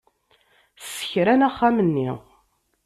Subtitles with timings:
[0.83, 2.09] Ssekran axxam-nni.